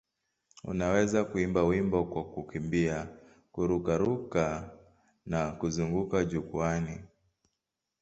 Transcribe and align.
Unawezaje 0.63 1.25
kuimba 1.29 1.63
wimbo 1.63 2.03
kwa 2.11 2.23
kukimbia, 2.31 2.97
kururuka 3.53 4.43
na 5.25 5.39
kuzunguka 5.51 6.17
jukwaani? 6.29 6.95